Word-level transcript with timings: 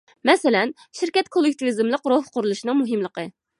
مەسىلەن: 0.27 0.71
شىركەت 1.01 1.29
كوللېكتىۋىزملىق 1.37 2.11
روھ 2.15 2.35
قۇرۇلۇشىنىڭ 2.39 2.81
مۇھىملىقى. 2.83 3.31